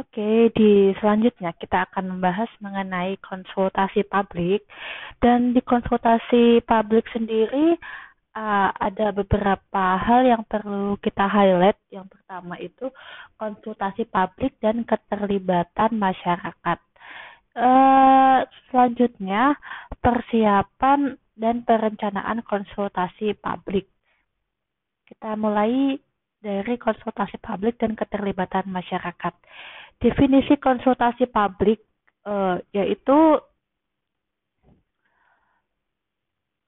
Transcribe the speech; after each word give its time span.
Oke, 0.00 0.48
di 0.56 0.96
selanjutnya 0.96 1.52
kita 1.60 1.84
akan 1.92 2.16
membahas 2.16 2.48
mengenai 2.64 3.20
konsultasi 3.20 4.00
publik. 4.08 4.64
Dan 5.20 5.52
di 5.52 5.60
konsultasi 5.60 6.64
publik 6.64 7.04
sendiri 7.12 7.76
uh, 8.32 8.72
ada 8.80 9.12
beberapa 9.12 9.84
hal 10.00 10.24
yang 10.24 10.48
perlu 10.48 10.96
kita 11.04 11.28
highlight. 11.28 11.76
Yang 11.92 12.16
pertama 12.16 12.56
itu 12.56 12.88
konsultasi 13.36 14.08
publik 14.08 14.56
dan 14.64 14.88
keterlibatan 14.88 15.92
masyarakat. 16.00 16.78
Uh, 17.52 18.48
selanjutnya 18.72 19.52
persiapan 20.00 21.20
dan 21.36 21.60
perencanaan 21.68 22.40
konsultasi 22.40 23.36
publik. 23.36 23.84
Kita 25.04 25.36
mulai 25.36 26.00
dari 26.40 26.80
konsultasi 26.80 27.36
publik 27.36 27.76
dan 27.76 27.92
keterlibatan 27.92 28.64
masyarakat. 28.72 29.34
Definisi 30.00 30.56
konsultasi 30.56 31.28
publik 31.28 31.84
uh, 32.24 32.56
yaitu 32.72 33.18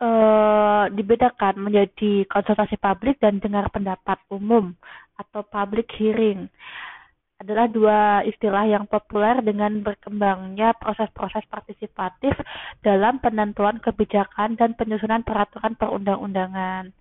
uh, 0.04 0.84
dibedakan 0.92 1.64
menjadi 1.64 2.28
konsultasi 2.28 2.76
publik 2.76 3.16
dan 3.24 3.40
dengar 3.40 3.72
pendapat 3.72 4.20
umum 4.28 4.76
atau 5.16 5.40
public 5.48 5.88
hearing 5.96 6.50
adalah 7.42 7.66
dua 7.66 8.22
istilah 8.22 8.70
yang 8.70 8.86
populer 8.86 9.42
dengan 9.42 9.82
berkembangnya 9.82 10.78
proses-proses 10.78 11.42
partisipatif 11.50 12.38
dalam 12.86 13.18
penentuan 13.18 13.82
kebijakan 13.82 14.54
dan 14.54 14.78
penyusunan 14.78 15.26
peraturan 15.26 15.74
perundang-undangan. 15.74 16.94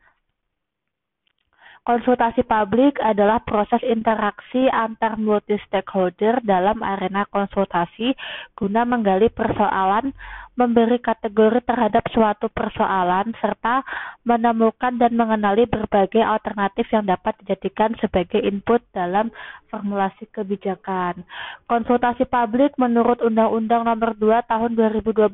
Konsultasi 1.81 2.45
publik 2.45 3.01
adalah 3.01 3.41
proses 3.41 3.81
interaksi 3.81 4.69
antar 4.69 5.17
multi 5.17 5.57
stakeholder 5.65 6.37
dalam 6.45 6.85
arena 6.85 7.25
konsultasi 7.25 8.13
guna 8.53 8.85
menggali 8.85 9.33
persoalan, 9.33 10.13
memberi 10.53 11.01
kategori 11.01 11.65
terhadap 11.65 12.05
suatu 12.13 12.53
persoalan, 12.53 13.33
serta 13.41 13.81
menemukan 14.21 14.93
dan 15.01 15.17
mengenali 15.17 15.65
berbagai 15.65 16.21
alternatif 16.21 16.85
yang 16.93 17.09
dapat 17.09 17.33
dijadikan 17.41 17.97
sebagai 17.97 18.45
input 18.45 18.85
dalam 18.93 19.33
formulasi 19.73 20.29
kebijakan. 20.29 21.25
Konsultasi 21.65 22.29
publik 22.29 22.77
menurut 22.77 23.25
Undang-Undang 23.25 23.89
Nomor 23.89 24.13
2 24.21 24.45
Tahun 24.45 24.71
2012 24.77 25.33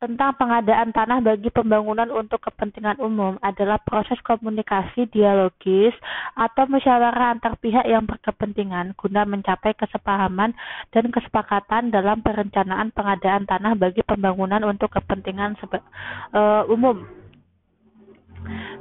tentang 0.00 0.32
pengadaan 0.40 0.96
tanah 0.96 1.20
bagi 1.20 1.52
pembangunan 1.52 2.08
untuk 2.08 2.40
kepentingan 2.40 2.96
umum 3.04 3.36
adalah 3.44 3.76
proses 3.84 4.16
komunikasi 4.24 5.04
dialogis 5.12 5.92
atau 6.32 6.64
musyawarah 6.64 7.36
antar 7.36 7.60
pihak 7.60 7.84
yang 7.84 8.08
berkepentingan 8.08 8.96
guna 8.96 9.28
mencapai 9.28 9.76
kesepahaman 9.76 10.56
dan 10.88 11.04
kesepakatan 11.12 11.92
dalam 11.92 12.24
perencanaan 12.24 12.88
pengadaan 12.96 13.44
tanah 13.44 13.76
bagi 13.76 14.00
pembangunan 14.00 14.64
untuk 14.64 14.88
kepentingan 14.88 15.60
uh, 15.68 16.64
umum. 16.72 17.04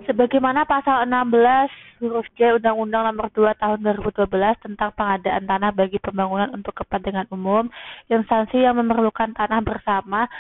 Sebagaimana 0.08 0.64
pasal 0.64 1.04
16 1.04 1.89
huruf 2.00 2.25
J 2.39 2.55
Undang-Undang 2.58 3.11
Nomor 3.11 3.28
2 3.36 3.59
Tahun 3.59 3.80
2012 3.83 4.66
tentang 4.66 4.89
pengadaan 4.95 5.44
tanah 5.44 5.72
bagi 5.75 6.00
pembangunan 6.00 6.50
untuk 6.55 6.72
kepentingan 6.80 7.28
umum, 7.30 7.67
instansi 8.08 8.64
yang 8.64 8.80
memerlukan 8.80 9.36
tanah 9.36 9.59
bersama 9.59 10.31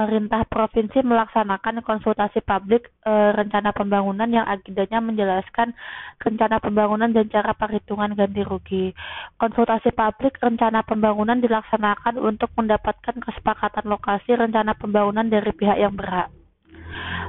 pemerintah 0.00 0.48
provinsi 0.48 1.04
melaksanakan 1.04 1.84
konsultasi 1.84 2.40
publik 2.40 2.88
e, 3.04 3.12
rencana 3.36 3.76
pembangunan 3.76 4.32
yang 4.32 4.48
agendanya 4.48 4.96
menjelaskan 5.04 5.76
rencana 6.16 6.56
pembangunan 6.56 7.12
dan 7.12 7.28
cara 7.28 7.52
perhitungan 7.52 8.16
ganti 8.16 8.40
rugi. 8.40 8.96
Konsultasi 9.36 9.92
publik 9.92 10.40
rencana 10.40 10.80
pembangunan 10.88 11.36
dilaksanakan 11.36 12.16
untuk 12.16 12.48
mendapatkan 12.56 13.20
kesepakatan 13.20 13.84
lokasi 13.84 14.32
rencana 14.32 14.72
pembangunan 14.72 15.28
dari 15.28 15.52
pihak 15.52 15.76
yang 15.76 15.92
berhak. 15.92 16.39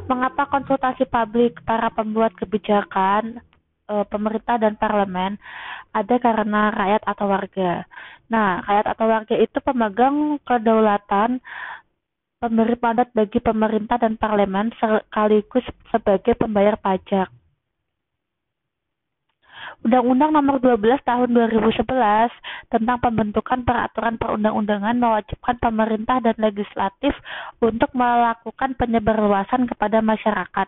Mengapa 0.10 0.50
konsultasi 0.50 1.06
publik 1.08 1.62
para 1.66 1.90
pembuat 1.94 2.34
kebijakan, 2.38 3.42
e, 3.92 3.94
pemerintah 4.08 4.56
dan 4.58 4.80
parlemen 4.80 5.36
ada 5.92 6.16
karena 6.18 6.72
rakyat 6.72 7.04
atau 7.04 7.26
warga. 7.28 7.84
Nah, 8.32 8.64
rakyat 8.64 8.88
atau 8.96 9.06
warga 9.12 9.36
itu 9.36 9.58
pemegang 9.60 10.40
kedaulatan 10.48 11.44
pemberi 12.42 12.74
mandat 12.80 13.14
bagi 13.14 13.38
pemerintah 13.38 14.02
dan 14.02 14.18
parlemen 14.18 14.74
sekaligus 14.80 15.68
sebagai 15.94 16.34
pembayar 16.40 16.80
pajak. 16.80 17.30
Undang-Undang 19.82 20.32
Nomor 20.38 20.62
12 20.62 21.02
Tahun 21.02 21.30
2011 21.34 21.90
tentang 22.70 22.98
pembentukan 23.02 23.66
peraturan 23.66 24.14
perundang-undangan 24.22 24.94
mewajibkan 24.94 25.58
pemerintah 25.58 26.22
dan 26.22 26.38
legislatif 26.38 27.18
untuk 27.58 27.90
melakukan 27.98 28.78
penyebarluasan 28.78 29.66
kepada 29.66 30.06
masyarakat, 30.06 30.68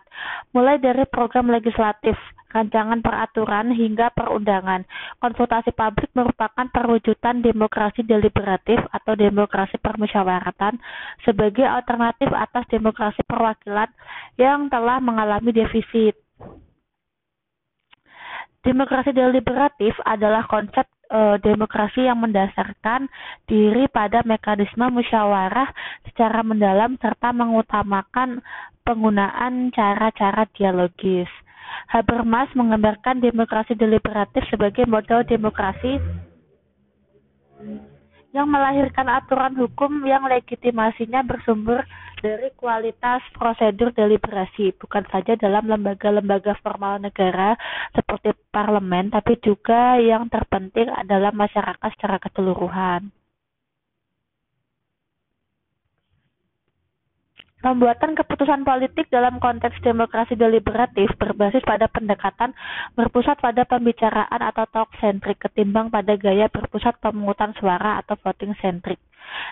mulai 0.50 0.82
dari 0.82 1.06
program 1.06 1.46
legislatif, 1.46 2.18
rancangan 2.50 3.02
peraturan 3.06 3.70
hingga 3.70 4.10
perundangan. 4.14 4.82
Konsultasi 5.22 5.70
publik 5.70 6.10
merupakan 6.14 6.66
perwujudan 6.70 7.38
demokrasi 7.38 8.02
deliberatif 8.02 8.82
atau 8.90 9.14
demokrasi 9.14 9.78
permusyawaratan 9.78 10.78
sebagai 11.22 11.66
alternatif 11.66 12.30
atas 12.34 12.66
demokrasi 12.66 13.22
perwakilan 13.26 13.90
yang 14.38 14.66
telah 14.66 14.98
mengalami 14.98 15.54
defisit. 15.54 16.23
Demokrasi 18.64 19.12
deliberatif 19.12 19.92
adalah 20.08 20.48
konsep 20.48 20.88
e, 21.12 21.36
demokrasi 21.44 22.08
yang 22.08 22.16
mendasarkan 22.24 23.12
diri 23.44 23.84
pada 23.92 24.24
mekanisme 24.24 24.88
musyawarah 24.88 25.68
secara 26.08 26.40
mendalam 26.40 26.96
serta 26.96 27.36
mengutamakan 27.36 28.40
penggunaan 28.88 29.68
cara-cara 29.68 30.48
dialogis. 30.56 31.28
Habermas 31.92 32.48
menggambarkan 32.56 33.20
demokrasi 33.20 33.76
deliberatif 33.76 34.48
sebagai 34.48 34.88
model 34.88 35.28
demokrasi 35.28 36.00
yang 38.34 38.50
melahirkan 38.50 39.06
aturan 39.12 39.54
hukum 39.60 40.02
yang 40.08 40.24
legitimasinya 40.26 41.22
bersumber 41.22 41.86
dari 42.24 42.48
kualitas 42.56 43.20
prosedur 43.36 43.92
deliberasi, 43.92 44.72
bukan 44.80 45.04
saja 45.12 45.36
dalam 45.36 45.68
lembaga-lembaga 45.68 46.56
formal 46.64 46.96
negara 46.96 47.52
seperti 47.92 48.32
parlemen, 48.48 49.12
tapi 49.12 49.36
juga 49.44 50.00
yang 50.00 50.32
terpenting 50.32 50.88
adalah 50.88 51.36
masyarakat 51.36 51.88
secara 51.92 52.16
keseluruhan. 52.16 53.12
Pembuatan 57.60 58.12
keputusan 58.12 58.60
politik 58.60 59.08
dalam 59.08 59.40
konteks 59.40 59.80
demokrasi 59.80 60.36
deliberatif 60.36 61.08
berbasis 61.16 61.64
pada 61.64 61.88
pendekatan 61.88 62.52
berpusat 62.92 63.40
pada 63.40 63.64
pembicaraan 63.64 64.36
atau 64.36 64.68
talk-centric 64.68 65.40
ketimbang 65.40 65.88
pada 65.88 66.12
gaya 66.20 66.52
berpusat 66.52 67.00
pemungutan 67.00 67.56
suara 67.56 68.04
atau 68.04 68.20
voting 68.20 68.52
centric 68.60 69.00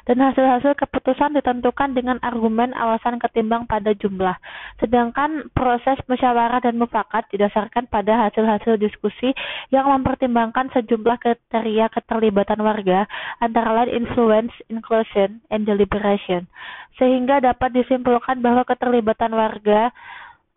dan 0.06 0.18
hasil-hasil 0.18 0.74
keputusan 0.74 1.38
ditentukan 1.38 1.94
dengan 1.94 2.18
argumen 2.24 2.74
alasan 2.74 3.22
ketimbang 3.22 3.68
pada 3.70 3.94
jumlah. 3.94 4.34
Sedangkan 4.82 5.50
proses 5.54 5.98
musyawarah 6.10 6.62
dan 6.62 6.78
mufakat 6.78 7.28
didasarkan 7.30 7.86
pada 7.86 8.28
hasil-hasil 8.28 8.78
diskusi 8.82 9.30
yang 9.70 9.86
mempertimbangkan 9.86 10.70
sejumlah 10.74 11.16
kriteria 11.22 11.90
keterlibatan 11.94 12.60
warga 12.62 13.06
antara 13.38 13.82
lain 13.82 14.02
influence, 14.06 14.52
inclusion, 14.72 15.38
and 15.54 15.68
deliberation. 15.68 16.50
Sehingga 16.98 17.40
dapat 17.40 17.72
disimpulkan 17.72 18.42
bahwa 18.42 18.66
keterlibatan 18.66 19.32
warga 19.32 19.94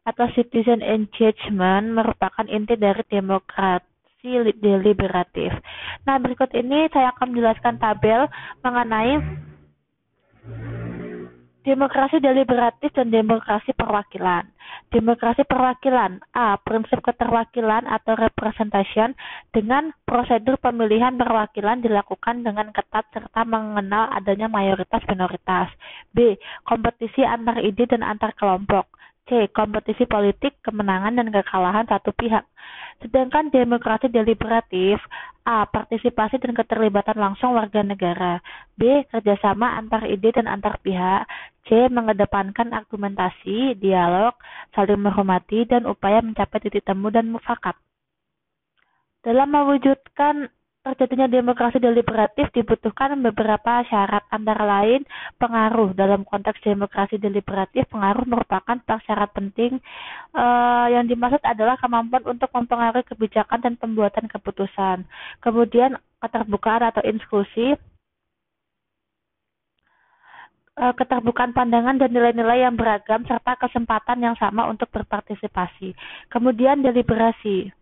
atau 0.05 0.29
citizen 0.37 0.85
engagement 0.85 1.89
merupakan 1.89 2.45
inti 2.45 2.77
dari 2.77 3.01
demokrat 3.09 3.81
deliberatif. 4.61 5.53
Nah, 6.05 6.21
berikut 6.21 6.53
ini 6.53 6.85
saya 6.93 7.09
akan 7.17 7.33
menjelaskan 7.33 7.81
tabel 7.81 8.29
mengenai 8.61 9.17
demokrasi 11.65 12.21
deliberatif 12.21 12.93
dan 12.93 13.09
demokrasi 13.09 13.73
perwakilan. 13.73 14.45
Demokrasi 14.93 15.41
perwakilan 15.49 16.21
A. 16.37 16.61
Prinsip 16.61 17.01
keterwakilan 17.01 17.89
atau 17.89 18.13
representation 18.13 19.17
dengan 19.49 19.89
prosedur 20.05 20.61
pemilihan 20.61 21.17
perwakilan 21.17 21.81
dilakukan 21.81 22.45
dengan 22.45 22.69
ketat 22.69 23.09
serta 23.09 23.41
mengenal 23.49 24.13
adanya 24.13 24.45
mayoritas 24.45 25.01
minoritas. 25.09 25.73
B. 26.13 26.37
Kompetisi 26.61 27.25
antar 27.25 27.57
ide 27.65 27.89
dan 27.89 28.05
antar 28.05 28.37
kelompok. 28.37 28.85
C. 29.25 29.49
Kompetisi 29.49 30.05
politik, 30.05 30.61
kemenangan 30.61 31.17
dan 31.17 31.33
kekalahan 31.33 31.85
satu 31.89 32.13
pihak. 32.13 32.45
Sedangkan 33.01 33.49
demokrasi 33.49 34.07
deliberatif 34.07 35.01
A. 35.45 35.65
Partisipasi 35.65 36.41
dan 36.41 36.53
keterlibatan 36.57 37.17
langsung 37.17 37.53
warga 37.53 37.81
negara 37.81 38.41
B. 38.77 39.05
Kerjasama 39.09 39.77
antar 39.77 40.05
ide 40.05 40.33
dan 40.33 40.45
antar 40.45 40.77
pihak 40.81 41.25
C. 41.65 41.89
Mengedepankan 41.89 42.73
argumentasi, 42.73 43.77
dialog, 43.81 44.37
saling 44.77 45.01
menghormati, 45.01 45.65
dan 45.65 45.89
upaya 45.89 46.21
mencapai 46.21 46.61
titik 46.61 46.85
temu 46.85 47.09
dan 47.09 47.29
mufakat. 47.33 47.77
Dalam 49.25 49.49
mewujudkan 49.49 50.53
terjadinya 50.85 51.25
demokrasi 51.25 51.81
deliberatif 51.81 52.53
dibutuhkan 52.53 53.17
beberapa 53.17 53.81
syarat 53.89 54.21
antara 54.29 54.61
lain 54.61 55.01
pengaruh. 55.41 55.97
Dalam 55.97 56.21
konteks 56.21 56.61
demokrasi 56.61 57.17
deliberatif 57.17 57.89
pengaruh 57.89 58.29
merupakan 58.29 58.77
syarat 59.01 59.33
penting 59.33 59.81
uh, 60.37 60.85
yang 60.93 61.09
dimaksud 61.09 61.41
adalah 61.41 61.73
kemampuan 61.81 62.21
untuk 62.29 62.53
mempengaruhi 62.53 63.01
kebijakan 63.09 63.65
dan 63.65 63.73
pembuatan 63.81 64.29
keputusan. 64.29 65.09
Kemudian 65.41 65.97
keterbukaan 66.21 66.93
atau 66.93 67.01
inklusi 67.01 67.73
uh, 70.77 70.93
keterbukaan 70.93 71.49
pandangan 71.57 71.97
dan 71.97 72.13
nilai-nilai 72.13 72.61
yang 72.61 72.77
beragam 72.77 73.25
serta 73.25 73.57
kesempatan 73.57 74.21
yang 74.21 74.37
sama 74.37 74.69
untuk 74.69 74.93
berpartisipasi. 74.93 75.97
Kemudian 76.29 76.85
deliberasi 76.85 77.73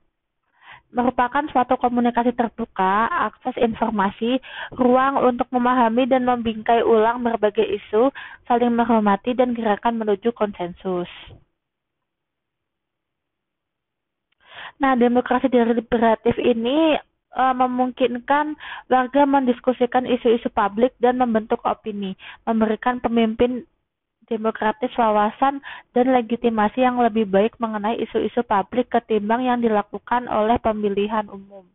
merupakan 0.94 1.44
suatu 1.50 1.74
komunikasi 1.82 2.38
terbuka, 2.38 3.10
akses 3.10 3.58
informasi, 3.58 4.38
ruang 4.78 5.18
untuk 5.26 5.50
memahami 5.50 6.06
dan 6.06 6.24
membingkai 6.24 6.86
ulang 6.86 7.26
berbagai 7.26 7.66
isu, 7.66 8.14
saling 8.46 8.72
menghormati 8.72 9.34
dan 9.34 9.58
gerakan 9.58 9.98
menuju 9.98 10.30
konsensus. 10.38 11.10
Nah, 14.78 14.94
demokrasi 14.98 15.50
deliberatif 15.50 16.38
ini 16.42 16.98
e, 17.34 17.44
memungkinkan 17.54 18.58
warga 18.90 19.22
mendiskusikan 19.26 20.06
isu-isu 20.10 20.50
publik 20.50 20.94
dan 20.98 21.22
membentuk 21.22 21.62
opini, 21.66 22.18
memberikan 22.46 22.98
pemimpin 23.02 23.66
demokratis 24.34 24.90
wawasan 24.98 25.62
dan 25.94 26.06
legitimasi 26.10 26.82
yang 26.82 26.98
lebih 26.98 27.30
baik 27.30 27.54
mengenai 27.62 28.02
isu-isu 28.02 28.42
publik 28.42 28.90
ketimbang 28.90 29.46
yang 29.46 29.62
dilakukan 29.62 30.26
oleh 30.26 30.58
pemilihan 30.58 31.30
umum. 31.30 31.70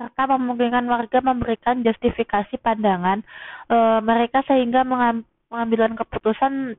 Serta 0.00 0.24
memungkinkan 0.32 0.88
warga 0.88 1.20
memberikan 1.20 1.84
justifikasi 1.84 2.56
pandangan 2.64 3.20
e, 3.68 3.76
mereka 4.00 4.40
sehingga 4.48 4.80
mengambilan 4.80 5.92
keputusan 5.92 6.72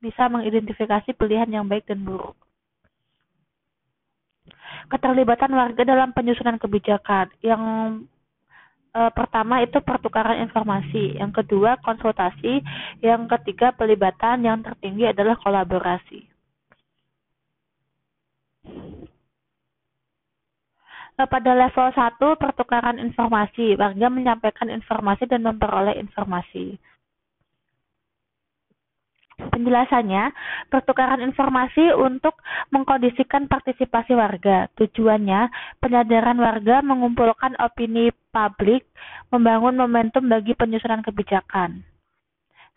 bisa 0.00 0.32
mengidentifikasi 0.32 1.12
pilihan 1.12 1.52
yang 1.52 1.68
baik 1.68 1.84
dan 1.84 2.00
buruk. 2.00 2.32
Keterlibatan 4.88 5.52
warga 5.52 5.84
dalam 5.84 6.16
penyusunan 6.16 6.56
kebijakan 6.56 7.28
yang 7.44 7.62
uh, 8.92 9.10
pertama 9.12 9.64
itu 9.64 9.80
pertukaran 9.80 10.40
informasi, 10.44 11.16
yang 11.18 11.32
kedua 11.32 11.80
konsultasi, 11.80 12.60
yang 13.00 13.26
ketiga 13.28 13.72
pelibatan, 13.72 14.44
yang 14.44 14.60
tertinggi 14.60 15.08
adalah 15.08 15.36
kolaborasi. 15.40 16.20
Uh, 21.12 21.28
pada 21.28 21.52
level 21.52 21.88
1 21.92 22.40
pertukaran 22.40 22.96
informasi, 22.96 23.76
warga 23.76 24.08
menyampaikan 24.08 24.68
informasi 24.72 25.28
dan 25.28 25.44
memperoleh 25.44 25.96
informasi. 26.00 26.80
Penjelasannya, 29.40 30.32
pertukaran 30.68 31.24
informasi 31.24 31.96
untuk 31.96 32.36
mengkondisikan 32.68 33.48
partisipasi 33.48 34.12
warga. 34.12 34.68
Tujuannya, 34.76 35.48
penyadaran 35.80 36.36
warga 36.36 36.84
mengumpulkan 36.84 37.56
opini 37.56 38.12
publik, 38.28 38.84
membangun 39.32 39.80
momentum 39.80 40.28
bagi 40.28 40.52
penyusunan 40.52 41.00
kebijakan. 41.00 41.80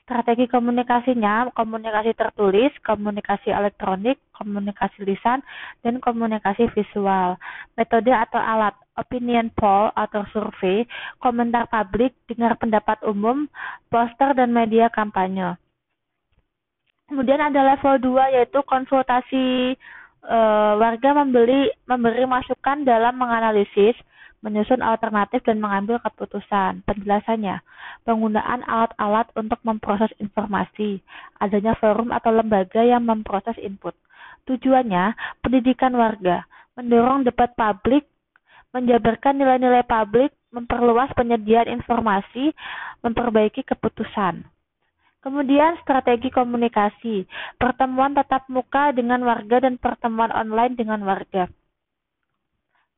Strategi 0.06 0.46
komunikasinya, 0.46 1.50
komunikasi 1.58 2.14
tertulis, 2.14 2.70
komunikasi 2.86 3.50
elektronik, 3.50 4.22
komunikasi 4.38 5.02
lisan, 5.02 5.42
dan 5.82 5.98
komunikasi 5.98 6.70
visual. 6.78 7.42
Metode 7.74 8.14
atau 8.14 8.38
alat, 8.38 8.78
opinion 9.02 9.50
poll 9.58 9.90
atau 9.98 10.22
survei, 10.30 10.86
komentar 11.18 11.66
publik, 11.74 12.14
dengar 12.30 12.54
pendapat 12.62 13.02
umum, 13.02 13.50
poster, 13.90 14.38
dan 14.38 14.54
media 14.54 14.94
kampanye. 14.94 15.58
Kemudian 17.06 17.38
ada 17.38 17.62
level 17.62 18.18
2 18.18 18.34
yaitu 18.34 18.60
konsultasi 18.66 19.78
e, 20.26 20.38
warga 20.82 21.10
membeli 21.14 21.70
memberi 21.86 22.26
masukan 22.26 22.82
dalam 22.82 23.14
menganalisis, 23.22 23.94
menyusun 24.42 24.82
alternatif 24.82 25.46
dan 25.46 25.62
mengambil 25.62 26.02
keputusan. 26.02 26.82
Penjelasannya, 26.82 27.62
penggunaan 28.10 28.66
alat-alat 28.66 29.30
untuk 29.38 29.62
memproses 29.62 30.10
informasi, 30.18 30.98
adanya 31.38 31.78
forum 31.78 32.10
atau 32.10 32.34
lembaga 32.34 32.82
yang 32.82 33.06
memproses 33.06 33.58
input. 33.62 33.94
Tujuannya, 34.50 35.14
pendidikan 35.46 35.94
warga, 35.94 36.46
mendorong 36.74 37.22
debat 37.22 37.54
publik, 37.54 38.10
menjabarkan 38.74 39.38
nilai-nilai 39.38 39.86
publik, 39.86 40.34
memperluas 40.50 41.14
penyediaan 41.14 41.70
informasi, 41.70 42.50
memperbaiki 43.06 43.62
keputusan. 43.62 44.55
Kemudian 45.26 45.74
strategi 45.82 46.30
komunikasi, 46.30 47.26
pertemuan 47.58 48.14
tatap 48.14 48.46
muka 48.46 48.94
dengan 48.94 49.26
warga 49.26 49.58
dan 49.58 49.82
pertemuan 49.82 50.30
online 50.30 50.78
dengan 50.78 51.02
warga. 51.02 51.50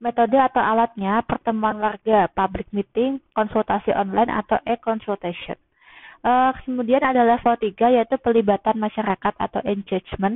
Metode 0.04 0.36
atau 0.36 0.60
alatnya, 0.60 1.24
pertemuan 1.24 1.80
warga, 1.80 2.28
public 2.36 2.68
meeting, 2.76 3.24
konsultasi 3.32 3.96
online 3.96 4.28
atau 4.28 4.60
e-consultation. 4.68 5.56
Uh, 6.20 6.52
kemudian 6.68 7.00
ada 7.00 7.24
level 7.24 7.56
3 7.56 7.96
yaitu 7.96 8.20
pelibatan 8.20 8.76
masyarakat 8.76 9.34
atau 9.40 9.64
engagement. 9.64 10.36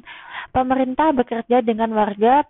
Pemerintah 0.56 1.12
bekerja 1.12 1.60
dengan 1.60 1.92
warga 1.92 2.48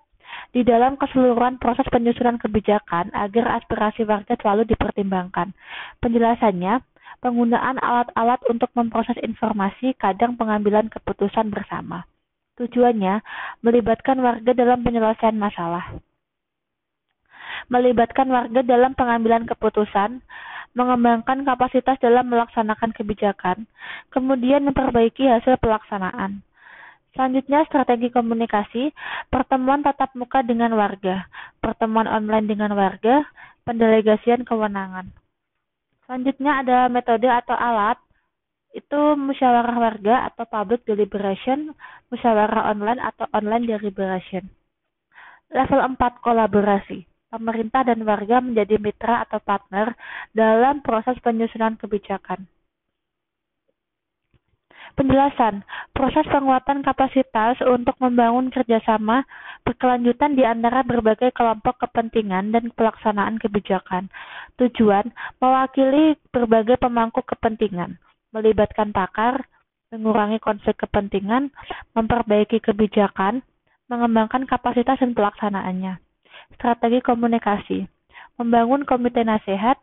di 0.53 0.61
dalam 0.61 1.01
keseluruhan 1.01 1.57
proses 1.57 1.89
penyusunan 1.89 2.37
kebijakan 2.37 3.09
agar 3.11 3.57
aspirasi 3.57 4.05
warga 4.05 4.37
selalu 4.37 4.69
dipertimbangkan. 4.69 5.51
Penjelasannya, 5.97 6.90
penggunaan 7.21 7.77
alat-alat 7.77 8.41
untuk 8.49 8.73
memproses 8.73 9.15
informasi, 9.21 9.93
kadang 9.95 10.35
pengambilan 10.35 10.89
keputusan 10.89 11.53
bersama. 11.53 12.03
Tujuannya 12.57 13.21
melibatkan 13.63 14.19
warga 14.19 14.51
dalam 14.51 14.81
penyelesaian 14.81 15.37
masalah. 15.37 15.95
Melibatkan 17.69 18.27
warga 18.27 18.65
dalam 18.65 18.97
pengambilan 18.97 19.45
keputusan, 19.47 20.19
mengembangkan 20.73 21.45
kapasitas 21.45 22.01
dalam 22.01 22.27
melaksanakan 22.27 22.91
kebijakan, 22.91 23.69
kemudian 24.09 24.65
memperbaiki 24.65 25.29
hasil 25.29 25.61
pelaksanaan. 25.61 26.41
Selanjutnya, 27.11 27.67
strategi 27.67 28.07
komunikasi, 28.07 28.95
pertemuan 29.27 29.83
tatap 29.83 30.15
muka 30.15 30.41
dengan 30.47 30.71
warga, 30.79 31.27
pertemuan 31.59 32.07
online 32.07 32.47
dengan 32.47 32.71
warga, 32.71 33.27
pendelegasian 33.67 34.47
kewenangan. 34.47 35.20
Selanjutnya 36.11 36.59
ada 36.59 36.79
metode 36.91 37.23
atau 37.23 37.55
alat 37.55 37.95
itu 38.75 38.99
musyawarah 39.15 39.79
warga 39.79 40.27
atau 40.27 40.43
public 40.43 40.83
deliberation, 40.83 41.71
musyawarah 42.11 42.67
online 42.67 42.99
atau 42.99 43.31
online 43.31 43.63
deliberation. 43.63 44.43
Level 45.55 45.79
4 45.79 45.95
kolaborasi. 46.19 47.07
Pemerintah 47.31 47.87
dan 47.87 48.03
warga 48.03 48.43
menjadi 48.43 48.75
mitra 48.75 49.23
atau 49.23 49.39
partner 49.39 49.95
dalam 50.35 50.83
proses 50.83 51.15
penyusunan 51.23 51.79
kebijakan. 51.79 52.43
Penjelasan, 54.91 55.63
proses 55.95 56.27
penguatan 56.27 56.83
kapasitas 56.83 57.63
untuk 57.63 57.95
membangun 58.03 58.51
kerjasama 58.51 59.23
berkelanjutan 59.63 60.35
di 60.35 60.43
antara 60.43 60.83
berbagai 60.83 61.31
kelompok 61.31 61.87
kepentingan 61.87 62.51
dan 62.51 62.75
pelaksanaan 62.75 63.39
kebijakan. 63.39 64.11
Tujuan, 64.59 65.15
mewakili 65.39 66.19
berbagai 66.35 66.75
pemangku 66.75 67.23
kepentingan, 67.23 67.95
melibatkan 68.35 68.91
pakar, 68.91 69.47
mengurangi 69.95 70.43
konflik 70.43 70.75
kepentingan, 70.83 71.55
memperbaiki 71.95 72.59
kebijakan, 72.59 73.39
mengembangkan 73.87 74.43
kapasitas 74.43 74.99
dan 74.99 75.15
pelaksanaannya. 75.15 76.03
Strategi 76.59 76.99
komunikasi, 76.99 77.87
membangun 78.35 78.83
komite 78.83 79.23
nasihat, 79.23 79.79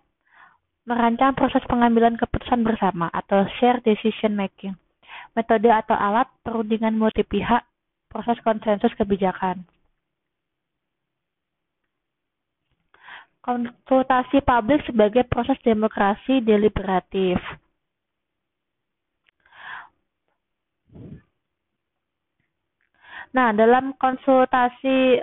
merancang 0.85 1.33
proses 1.33 1.65
pengambilan 1.65 2.21
keputusan 2.21 2.61
bersama 2.61 3.09
atau 3.09 3.49
share 3.57 3.81
decision 3.85 4.37
making 4.37 4.77
metode 5.39 5.71
atau 5.71 5.95
alat 5.95 6.27
perundingan 6.43 6.99
multi 6.99 7.23
pihak, 7.23 7.63
proses 8.11 8.35
konsensus 8.43 8.91
kebijakan. 8.99 9.63
Konsultasi 13.39 14.43
publik 14.43 14.83
sebagai 14.85 15.23
proses 15.31 15.57
demokrasi 15.63 16.43
deliberatif. 16.43 17.39
Nah, 23.33 23.55
dalam 23.55 23.95
konsultasi 23.97 25.23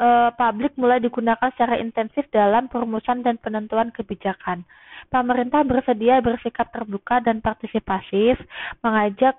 uh, 0.00 0.32
publik 0.34 0.72
mulai 0.80 0.98
digunakan 0.98 1.52
secara 1.52 1.76
intensif 1.76 2.24
dalam 2.32 2.72
perumusan 2.72 3.20
dan 3.20 3.36
penentuan 3.36 3.92
kebijakan. 3.92 4.64
Pemerintah 5.12 5.62
bersedia 5.62 6.24
bersikap 6.24 6.72
terbuka 6.72 7.20
dan 7.20 7.44
partisipasif, 7.44 8.40
mengajak 8.80 9.36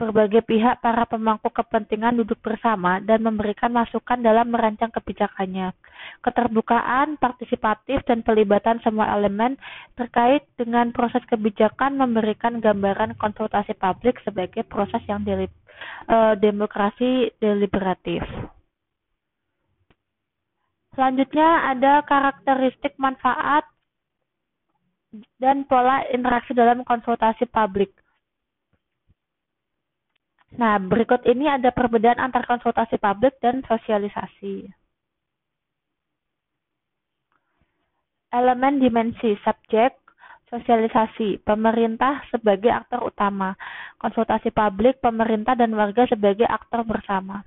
berbagai 0.00 0.40
pihak 0.48 0.80
para 0.80 1.04
pemangku 1.04 1.52
kepentingan 1.52 2.16
duduk 2.16 2.40
bersama 2.40 3.04
dan 3.04 3.20
memberikan 3.20 3.68
masukan 3.68 4.16
dalam 4.16 4.48
merancang 4.48 4.88
kebijakannya. 4.88 5.76
Keterbukaan, 6.24 7.20
partisipatif, 7.20 8.00
dan 8.08 8.24
pelibatan 8.24 8.80
semua 8.80 9.12
elemen 9.12 9.60
terkait 10.00 10.48
dengan 10.56 10.88
proses 10.96 11.20
kebijakan 11.28 12.00
memberikan 12.00 12.64
gambaran 12.64 13.20
konsultasi 13.20 13.76
publik 13.76 14.16
sebagai 14.24 14.64
proses 14.64 15.04
yang 15.04 15.20
uh, 15.28 16.32
demokrasi 16.40 17.36
deliberatif. 17.36 18.24
Selanjutnya 21.00 21.72
ada 21.72 22.04
karakteristik 22.04 22.92
manfaat 23.00 23.64
dan 25.40 25.64
pola 25.64 26.04
interaksi 26.12 26.52
dalam 26.52 26.84
konsultasi 26.84 27.48
publik. 27.48 27.88
Nah, 30.60 30.76
berikut 30.76 31.24
ini 31.24 31.48
ada 31.48 31.72
perbedaan 31.72 32.20
antar 32.20 32.44
konsultasi 32.44 33.00
publik 33.00 33.32
dan 33.40 33.64
sosialisasi. 33.64 34.68
Elemen 38.36 38.84
dimensi 38.84 39.40
subjek, 39.40 39.96
sosialisasi, 40.52 41.40
pemerintah 41.40 42.28
sebagai 42.28 42.76
aktor 42.76 43.08
utama, 43.08 43.56
konsultasi 43.96 44.52
publik, 44.52 45.00
pemerintah 45.00 45.56
dan 45.56 45.72
warga 45.72 46.04
sebagai 46.12 46.44
aktor 46.44 46.84
bersama. 46.84 47.40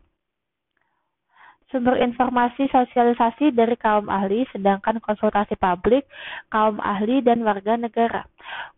Sumber 1.73 1.97
informasi 1.97 2.69
sosialisasi 2.69 3.49
dari 3.49 3.73
kaum 3.81 4.05
ahli, 4.05 4.45
sedangkan 4.53 5.01
konsultasi 5.01 5.57
publik, 5.57 6.05
kaum 6.53 6.77
ahli 6.77 7.25
dan 7.25 7.41
warga 7.41 7.73
negara. 7.73 8.29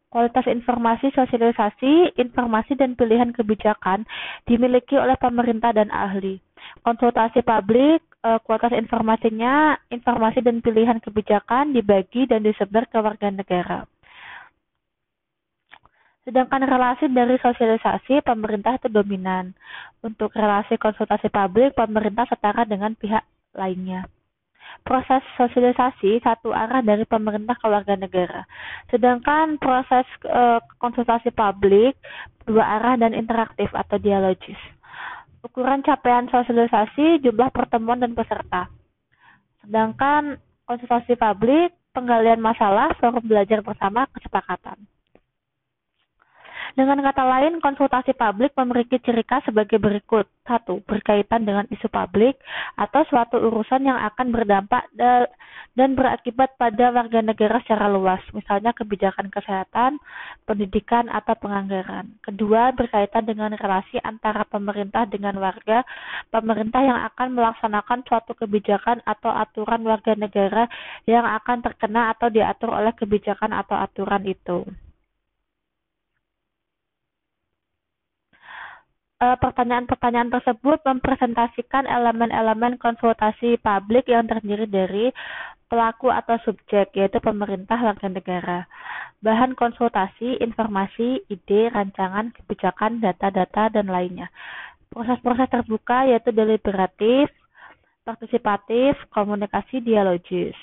Kualitas 0.08 0.48
informasi 0.48 1.12
sosialisasi, 1.12 2.16
informasi 2.16 2.80
dan 2.80 2.96
pilihan 2.96 3.36
kebijakan 3.36 4.08
dimiliki 4.48 4.96
oleh 4.96 5.20
pemerintah 5.20 5.76
dan 5.76 5.92
ahli. 5.92 6.40
Konsultasi 6.88 7.44
publik, 7.44 8.00
eh, 8.24 8.40
kualitas 8.48 8.72
informasinya, 8.72 9.76
informasi 9.92 10.40
dan 10.40 10.64
pilihan 10.64 11.04
kebijakan 11.04 11.76
dibagi 11.76 12.32
dan 12.32 12.48
disebar 12.48 12.88
ke 12.88 12.96
warga 13.04 13.28
negara. 13.28 13.84
Sedangkan 16.26 16.66
relasi 16.66 17.06
dari 17.14 17.38
sosialisasi, 17.38 18.26
pemerintah 18.26 18.82
itu 18.82 18.90
dominan. 18.90 19.54
Untuk 20.02 20.34
relasi 20.34 20.76
konsultasi 20.82 21.30
publik, 21.30 21.78
pemerintah 21.78 22.26
setara 22.26 22.66
dengan 22.66 22.98
pihak 22.98 23.22
lainnya 23.54 24.10
proses 24.84 25.24
sosialisasi 25.40 26.20
satu 26.20 26.52
arah 26.52 26.84
dari 26.84 27.08
pemerintah 27.08 27.56
ke 27.56 27.68
warga 27.70 27.96
negara. 27.96 28.44
Sedangkan 28.92 29.56
proses 29.62 30.04
e, 30.26 30.60
konsultasi 30.82 31.32
publik 31.32 31.96
dua 32.44 32.82
arah 32.82 33.00
dan 33.00 33.16
interaktif 33.16 33.72
atau 33.72 33.98
dialogis. 34.02 34.60
Ukuran 35.46 35.86
capaian 35.86 36.26
sosialisasi, 36.30 37.22
jumlah 37.22 37.54
pertemuan 37.54 38.02
dan 38.02 38.18
peserta. 38.18 38.70
Sedangkan 39.62 40.42
konsultasi 40.66 41.18
publik, 41.18 41.74
penggalian 41.94 42.42
masalah, 42.42 42.94
forum 42.98 43.22
belajar 43.26 43.62
bersama, 43.62 44.10
kesepakatan. 44.10 44.78
Dengan 46.76 47.00
kata 47.00 47.24
lain, 47.24 47.64
konsultasi 47.64 48.12
publik 48.20 48.52
memiliki 48.60 49.00
ciri 49.00 49.24
khas 49.24 49.48
sebagai 49.48 49.80
berikut. 49.80 50.28
Satu, 50.44 50.84
berkaitan 50.84 51.48
dengan 51.48 51.64
isu 51.72 51.88
publik 51.88 52.36
atau 52.76 53.02
suatu 53.08 53.40
urusan 53.40 53.88
yang 53.88 53.96
akan 53.96 54.36
berdampak 54.36 54.84
dan 55.74 55.96
berakibat 55.96 56.60
pada 56.60 56.92
warga 56.92 57.24
negara 57.24 57.64
secara 57.64 57.88
luas, 57.88 58.20
misalnya 58.36 58.76
kebijakan 58.76 59.32
kesehatan, 59.32 60.04
pendidikan, 60.44 61.08
atau 61.08 61.34
penganggaran. 61.40 62.12
Kedua, 62.20 62.76
berkaitan 62.76 63.24
dengan 63.24 63.56
relasi 63.56 63.96
antara 64.04 64.44
pemerintah 64.44 65.08
dengan 65.08 65.40
warga, 65.40 65.88
pemerintah 66.28 66.84
yang 66.84 67.00
akan 67.08 67.40
melaksanakan 67.40 68.04
suatu 68.04 68.36
kebijakan 68.36 69.00
atau 69.08 69.32
aturan 69.32 69.80
warga 69.88 70.12
negara 70.14 70.68
yang 71.08 71.24
akan 71.24 71.64
terkena 71.64 72.12
atau 72.12 72.28
diatur 72.28 72.76
oleh 72.76 72.92
kebijakan 72.92 73.56
atau 73.56 73.80
aturan 73.80 74.28
itu. 74.28 74.68
Eh, 79.15 79.15
pertanyaan-pertanyaan 79.42 80.30
tersebut 80.30 80.80
mempresentasikan 80.86 81.90
elemen-elemen 81.90 82.78
konsultasi 82.78 83.58
publik 83.58 84.06
yang 84.06 84.30
terdiri 84.30 84.70
dari 84.70 85.10
pelaku 85.66 86.14
atau 86.14 86.38
subjek, 86.46 86.94
yaitu 86.94 87.18
pemerintah 87.18 87.82
warga 87.82 88.08
negara. 88.08 88.60
Bahan 89.26 89.58
konsultasi, 89.58 90.38
informasi, 90.38 91.26
ide, 91.26 91.74
rancangan, 91.74 92.30
kebijakan, 92.38 93.02
data-data, 93.02 93.74
dan 93.74 93.90
lainnya. 93.90 94.30
Proses-proses 94.94 95.50
terbuka 95.50 96.06
yaitu 96.06 96.30
deliberatif, 96.30 97.34
partisipatif, 98.06 98.94
komunikasi 99.10 99.82
dialogis. 99.82 100.56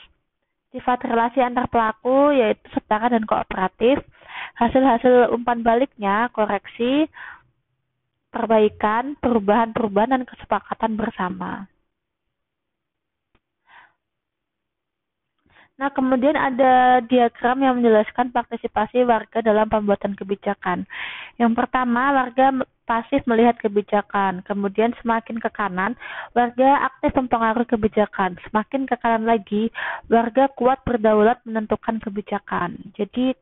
Sifat 0.72 1.04
relasi 1.04 1.42
antar 1.42 1.68
pelaku 1.68 2.32
yaitu 2.32 2.64
setara 2.72 3.12
dan 3.12 3.26
kooperatif. 3.28 4.00
Hasil-hasil 4.56 5.34
umpan 5.34 5.60
baliknya, 5.60 6.30
koreksi, 6.32 7.10
perbaikan, 8.32 9.14
perubahan-perubahan, 9.20 10.16
dan 10.16 10.24
kesepakatan 10.24 10.96
bersama. 10.96 11.68
Nah, 15.80 15.90
kemudian 15.90 16.36
ada 16.38 17.02
diagram 17.02 17.58
yang 17.64 17.74
menjelaskan 17.80 18.30
partisipasi 18.30 19.02
warga 19.02 19.42
dalam 19.42 19.66
pembuatan 19.66 20.14
kebijakan. 20.14 20.86
Yang 21.42 21.52
pertama, 21.58 22.12
warga 22.12 22.54
pasif 22.86 23.24
melihat 23.24 23.56
kebijakan. 23.58 24.44
Kemudian 24.46 24.92
semakin 25.00 25.40
ke 25.40 25.50
kanan, 25.50 25.98
warga 26.36 26.86
aktif 26.92 27.16
mempengaruhi 27.18 27.66
kebijakan. 27.66 28.38
Semakin 28.46 28.84
ke 28.84 28.94
kanan 29.00 29.24
lagi, 29.24 29.74
warga 30.06 30.46
kuat 30.54 30.78
berdaulat 30.86 31.42
menentukan 31.48 31.98
kebijakan. 31.98 32.78
Jadi 32.94 33.34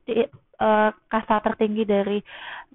uh, 0.60 0.92
kasta 1.08 1.40
tertinggi 1.42 1.82
dari 1.88 2.18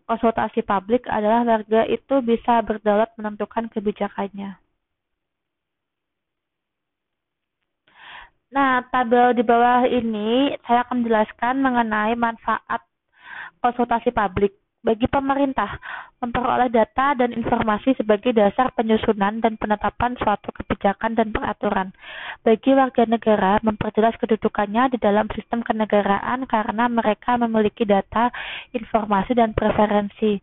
konsultasi 0.05 0.61
publik 0.65 1.05
adalah 1.09 1.41
warga 1.45 1.85
itu 1.89 2.21
bisa 2.21 2.61
berdaulat 2.61 3.09
menentukan 3.17 3.69
kebijakannya. 3.69 4.57
Nah, 8.55 8.87
tabel 8.87 9.35
di 9.35 9.43
bawah 9.43 9.83
ini 9.89 10.55
saya 10.63 10.85
akan 10.87 11.03
menjelaskan 11.03 11.59
mengenai 11.59 12.13
manfaat 12.15 12.81
konsultasi 13.59 14.13
publik 14.13 14.53
bagi 14.85 15.09
pemerintah 15.09 15.81
memperoleh 16.21 16.69
data 16.69 17.17
dan 17.17 17.33
informasi 17.33 17.97
sebagai 17.97 18.29
dasar 18.37 18.69
penyusunan 18.77 19.41
dan 19.41 19.57
penetapan 19.57 20.13
suatu 20.21 20.53
kebijakan 20.53 21.17
dan 21.17 21.33
peraturan. 21.33 21.89
Bagi 22.45 22.77
warga 22.77 23.09
negara 23.09 23.57
memperjelas 23.65 24.13
kedudukannya 24.21 24.93
di 24.93 24.97
dalam 25.01 25.25
sistem 25.33 25.65
kenegaraan 25.65 26.45
karena 26.45 26.85
mereka 26.85 27.33
memiliki 27.41 27.81
data, 27.81 28.29
informasi, 28.77 29.33
dan 29.33 29.57
preferensi. 29.57 30.37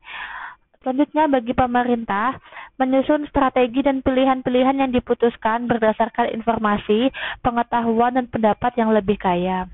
Selanjutnya 0.82 1.30
bagi 1.30 1.54
pemerintah 1.54 2.42
menyusun 2.82 3.30
strategi 3.30 3.86
dan 3.86 4.02
pilihan-pilihan 4.02 4.82
yang 4.82 4.90
diputuskan 4.90 5.70
berdasarkan 5.70 6.34
informasi, 6.34 7.14
pengetahuan 7.46 8.18
dan 8.18 8.26
pendapat 8.26 8.74
yang 8.74 8.90
lebih 8.90 9.14
kaya 9.14 9.70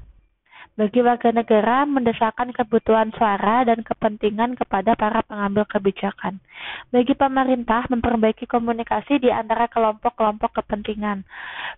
bagi 0.79 1.03
warga 1.03 1.35
negara 1.35 1.83
mendesakkan 1.83 2.55
kebutuhan 2.55 3.11
suara 3.19 3.67
dan 3.67 3.83
kepentingan 3.83 4.55
kepada 4.55 4.95
para 4.95 5.27
pengambil 5.27 5.67
kebijakan. 5.67 6.39
Bagi 6.95 7.19
pemerintah 7.19 7.91
memperbaiki 7.91 8.47
komunikasi 8.47 9.19
di 9.19 9.27
antara 9.35 9.67
kelompok-kelompok 9.67 10.63
kepentingan. 10.63 11.27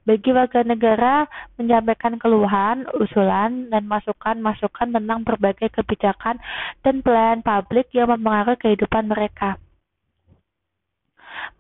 Bagi 0.05 0.37
warga 0.37 0.61
negara 0.69 1.25
menyampaikan 1.57 2.21
keluhan, 2.21 2.85
usulan, 3.01 3.73
dan 3.73 3.89
masukan-masukan 3.89 4.93
tentang 4.93 5.25
berbagai 5.25 5.73
kebijakan 5.81 6.37
dan 6.85 7.01
pelayanan 7.01 7.41
publik 7.41 7.89
yang 7.97 8.13
mempengaruhi 8.13 8.61
kehidupan 8.61 9.09
mereka. 9.09 9.57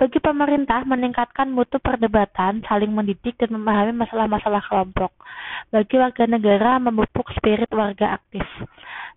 Bagi 0.01 0.19
pemerintah, 0.19 0.83
meningkatkan 0.89 1.53
mutu 1.53 1.77
perdebatan, 1.77 2.65
saling 2.65 2.93
mendidik, 2.93 3.37
dan 3.37 3.53
memahami 3.53 3.93
masalah-masalah 3.93 4.65
kelompok. 4.65 5.13
Bagi 5.69 5.97
warga 6.01 6.25
negara, 6.25 6.81
memupuk 6.81 7.29
spirit 7.37 7.69
warga 7.73 8.17
aktif. 8.17 8.45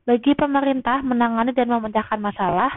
Bagi 0.03 0.36
pemerintah, 0.36 1.00
menangani 1.00 1.55
dan 1.55 1.72
memecahkan 1.72 2.20
masalah, 2.20 2.75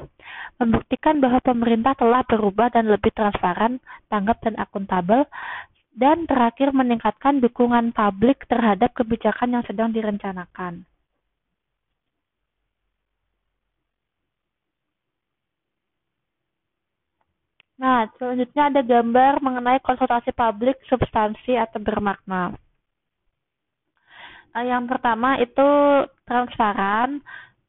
membuktikan 0.63 1.19
bahwa 1.19 1.43
pemerintah 1.43 1.99
telah 1.99 2.23
berubah 2.23 2.71
dan 2.71 2.87
lebih 2.87 3.11
transparan, 3.11 3.83
tanggap, 4.07 4.39
dan 4.47 4.55
akuntabel, 4.63 5.27
dan 5.97 6.29
terakhir 6.31 6.71
meningkatkan 6.71 7.43
dukungan 7.43 7.91
publik 7.91 8.47
terhadap 8.47 8.95
kebijakan 8.95 9.59
yang 9.59 9.65
sedang 9.67 9.91
direncanakan. 9.91 10.87
Nah, 17.77 18.09
selanjutnya 18.17 18.73
ada 18.73 18.81
gambar 18.81 19.33
mengenai 19.45 19.79
konsultasi 19.85 20.33
publik 20.33 20.81
substansi 20.89 21.61
atau 21.61 21.77
bermakna. 21.81 22.57
Nah, 24.57 24.65
yang 24.65 24.89
pertama 24.89 25.37
itu 25.37 25.69
transparan, 26.25 27.21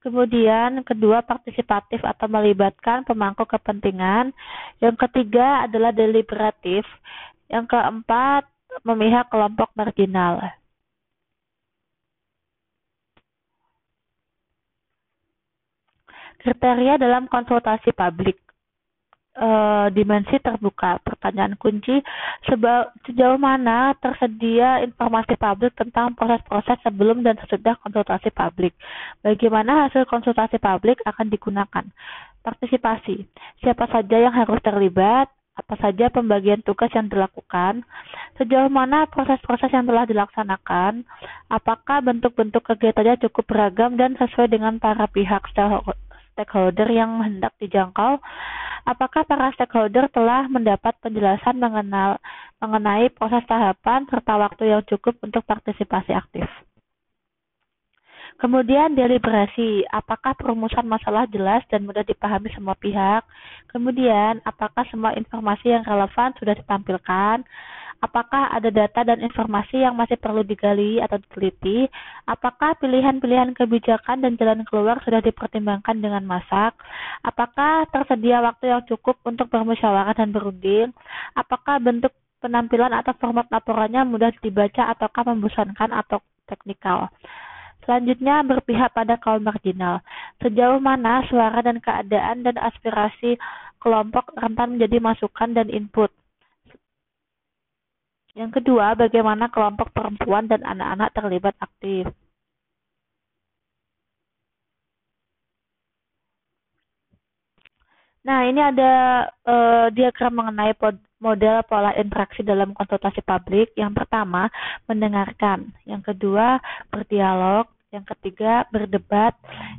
Kemudian 0.08 0.88
kedua 0.88 1.20
partisipatif 1.20 2.00
atau 2.00 2.32
melibatkan 2.32 3.04
pemangku 3.04 3.44
kepentingan. 3.44 4.32
Yang 4.80 4.96
ketiga 5.04 5.68
adalah 5.68 5.92
deliberatif. 5.92 6.88
Yang 7.52 7.76
keempat 7.76 8.48
memihak 8.88 9.28
kelompok 9.28 9.68
marginal. 9.76 10.40
Kriteria 16.40 16.96
dalam 16.96 17.28
konsultasi 17.28 17.92
publik 17.92 18.40
e, 19.38 19.50
dimensi 19.94 20.42
terbuka. 20.42 20.98
Pertanyaan 21.06 21.54
kunci 21.62 22.02
sejauh 23.06 23.38
mana 23.38 23.94
tersedia 24.02 24.82
informasi 24.82 25.38
publik 25.38 25.78
tentang 25.78 26.18
proses-proses 26.18 26.82
sebelum 26.82 27.22
dan 27.22 27.38
sesudah 27.46 27.78
konsultasi 27.86 28.34
publik. 28.34 28.74
Bagaimana 29.22 29.88
hasil 29.88 30.10
konsultasi 30.10 30.58
publik 30.58 30.98
akan 31.06 31.30
digunakan. 31.30 31.86
Partisipasi. 32.42 33.28
Siapa 33.62 33.86
saja 33.92 34.18
yang 34.18 34.34
harus 34.34 34.58
terlibat, 34.64 35.28
apa 35.58 35.74
saja 35.82 36.14
pembagian 36.14 36.62
tugas 36.62 36.94
yang 36.94 37.10
dilakukan, 37.10 37.82
sejauh 38.38 38.70
mana 38.70 39.10
proses-proses 39.10 39.74
yang 39.74 39.90
telah 39.90 40.06
dilaksanakan, 40.06 41.02
apakah 41.50 42.06
bentuk-bentuk 42.06 42.62
kegiatannya 42.62 43.18
cukup 43.26 43.50
beragam 43.50 43.98
dan 43.98 44.14
sesuai 44.22 44.54
dengan 44.54 44.78
para 44.78 45.10
pihak 45.10 45.42
stakeholder 46.38 46.86
yang 46.94 47.26
hendak 47.26 47.58
dijangkau, 47.58 48.22
apakah 48.86 49.26
para 49.26 49.50
stakeholder 49.58 50.06
telah 50.14 50.46
mendapat 50.46 50.94
penjelasan 51.02 51.58
mengenal, 51.58 52.22
mengenai 52.62 53.10
proses 53.10 53.42
tahapan 53.50 54.06
serta 54.06 54.38
waktu 54.38 54.70
yang 54.70 54.86
cukup 54.86 55.18
untuk 55.26 55.42
partisipasi 55.50 56.14
aktif. 56.14 56.46
Kemudian 58.38 58.94
deliberasi, 58.94 59.90
apakah 59.90 60.38
perumusan 60.38 60.86
masalah 60.86 61.26
jelas 61.34 61.66
dan 61.74 61.90
mudah 61.90 62.06
dipahami 62.06 62.54
semua 62.54 62.78
pihak? 62.78 63.26
Kemudian, 63.74 64.46
apakah 64.46 64.86
semua 64.94 65.18
informasi 65.18 65.74
yang 65.74 65.82
relevan 65.82 66.38
sudah 66.38 66.54
ditampilkan? 66.54 67.42
Apakah 67.98 68.54
ada 68.54 68.70
data 68.70 69.02
dan 69.02 69.26
informasi 69.26 69.82
yang 69.82 69.98
masih 69.98 70.22
perlu 70.22 70.46
digali 70.46 71.02
atau 71.02 71.18
diteliti? 71.18 71.90
Apakah 72.30 72.78
pilihan-pilihan 72.78 73.58
kebijakan 73.58 74.22
dan 74.22 74.38
jalan 74.38 74.62
keluar 74.70 75.02
sudah 75.02 75.18
dipertimbangkan 75.18 75.98
dengan 75.98 76.22
masak? 76.30 76.78
Apakah 77.26 77.90
tersedia 77.90 78.38
waktu 78.46 78.70
yang 78.70 78.86
cukup 78.86 79.18
untuk 79.26 79.50
bermusyawarah 79.50 80.14
dan 80.14 80.30
berunding? 80.30 80.94
Apakah 81.34 81.82
bentuk 81.82 82.14
penampilan 82.38 82.94
atau 82.94 83.18
format 83.18 83.50
laporannya 83.50 84.06
mudah 84.06 84.30
dibaca 84.46 84.94
ataukah 84.94 85.34
membosankan 85.34 85.90
atau 85.90 86.22
teknikal? 86.46 87.10
Selanjutnya 87.82 88.44
berpihak 88.44 88.94
pada 88.94 89.18
kaum 89.18 89.42
marginal. 89.42 90.06
Sejauh 90.44 90.78
mana 90.78 91.24
suara 91.32 91.64
dan 91.66 91.82
keadaan 91.82 92.44
dan 92.46 92.60
aspirasi 92.62 93.40
kelompok 93.80 94.36
rentan 94.38 94.76
menjadi 94.76 95.00
masukan 95.00 95.56
dan 95.56 95.72
input. 95.72 96.12
Yang 98.38 98.62
kedua, 98.62 98.94
bagaimana 98.94 99.50
kelompok 99.50 99.90
perempuan 99.98 100.46
dan 100.46 100.62
anak-anak 100.62 101.10
terlibat 101.18 101.56
aktif. 101.58 102.06
Nah, 108.22 108.44
ini 108.46 108.60
ada 108.62 109.26
uh, 109.48 109.88
diagram 109.90 110.38
mengenai 110.38 110.76
model 111.18 111.64
pola 111.66 111.96
interaksi 111.98 112.46
dalam 112.46 112.78
konsultasi 112.78 113.26
publik. 113.26 113.74
Yang 113.74 114.04
pertama, 114.04 114.54
mendengarkan. 114.86 115.74
Yang 115.90 116.14
kedua, 116.14 116.62
berdialog 116.94 117.66
yang 117.90 118.04
ketiga 118.04 118.68
berdebat, 118.70 119.34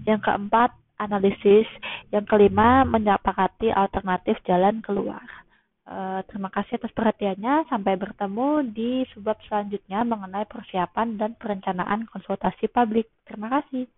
yang 0.09 0.19
keempat 0.19 0.73
analisis, 0.99 1.69
yang 2.11 2.25
kelima 2.27 2.83
menyepakati 2.89 3.71
alternatif 3.71 4.41
jalan 4.49 4.83
keluar. 4.83 5.23
Uh, 5.89 6.21
terima 6.29 6.53
kasih 6.53 6.77
atas 6.77 6.93
perhatiannya. 6.93 7.65
Sampai 7.73 7.97
bertemu 7.97 8.61
di 8.77 9.09
subbab 9.17 9.41
selanjutnya 9.49 10.05
mengenai 10.05 10.45
persiapan 10.45 11.17
dan 11.17 11.33
perencanaan 11.41 12.05
konsultasi 12.13 12.69
publik. 12.69 13.09
Terima 13.25 13.49
kasih. 13.49 13.89